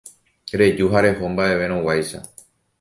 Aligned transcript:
reju 0.61 0.89
ha 0.95 1.05
reho 1.07 1.31
mba'everõguáicha. 1.37 2.27